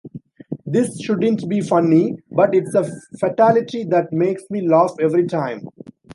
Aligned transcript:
This 0.65 0.99
shouldn't 0.99 1.47
be 1.47 1.61
funny, 1.61 2.15
but 2.31 2.55
it's 2.55 2.73
a 2.73 2.89
fatality 3.19 3.83
that 3.91 4.11
makes 4.11 4.41
me 4.49 4.67
laugh 4.67 4.93
every 4.99 5.27
time. 5.27 5.67